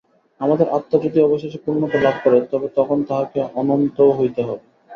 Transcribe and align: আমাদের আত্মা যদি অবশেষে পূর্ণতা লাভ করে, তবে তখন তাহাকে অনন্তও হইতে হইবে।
আমাদের 0.41 0.67
আত্মা 0.69 0.97
যদি 0.99 1.19
অবশেষে 1.21 1.59
পূর্ণতা 1.65 1.97
লাভ 2.01 2.15
করে, 2.23 2.39
তবে 2.51 2.67
তখন 2.75 2.97
তাহাকে 3.03 3.39
অনন্তও 3.55 4.11
হইতে 4.11 4.41
হইবে। 4.43 4.65